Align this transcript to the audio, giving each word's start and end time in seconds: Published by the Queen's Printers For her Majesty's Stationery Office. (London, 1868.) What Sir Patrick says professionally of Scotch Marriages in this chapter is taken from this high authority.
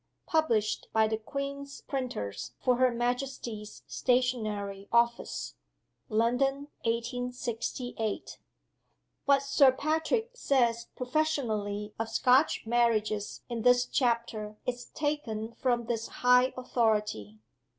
Published 0.25 0.87
by 0.93 1.07
the 1.07 1.19
Queen's 1.19 1.81
Printers 1.81 2.53
For 2.59 2.77
her 2.77 2.89
Majesty's 2.89 3.83
Stationery 3.85 4.89
Office. 4.91 5.53
(London, 6.09 6.69
1868.) 6.85 8.39
What 9.25 9.43
Sir 9.43 9.71
Patrick 9.71 10.31
says 10.35 10.87
professionally 10.95 11.93
of 11.99 12.09
Scotch 12.09 12.65
Marriages 12.65 13.43
in 13.47 13.61
this 13.61 13.85
chapter 13.85 14.55
is 14.65 14.85
taken 14.85 15.53
from 15.53 15.85
this 15.85 16.07
high 16.07 16.51
authority. 16.57 17.37